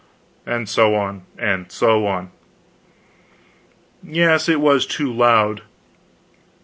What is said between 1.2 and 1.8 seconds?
and